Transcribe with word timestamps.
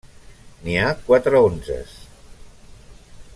N’hi 0.61 0.77
ha 0.83 0.87
quatre 1.09 1.41
unces. 1.49 1.93